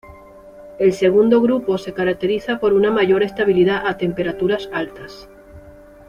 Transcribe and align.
El 0.79 0.93
segundo 0.93 1.39
grupo 1.41 1.77
se 1.77 1.93
caracteriza 1.93 2.59
por 2.59 2.73
una 2.73 2.89
mayor 2.89 3.21
estabilidad 3.21 3.85
a 3.85 3.97
temperaturas 3.97 4.67
altas. 4.73 5.29